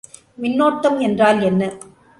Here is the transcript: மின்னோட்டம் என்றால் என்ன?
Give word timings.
மின்னோட்டம் 0.37 0.99
என்றால் 0.99 1.41
என்ன? 1.41 1.71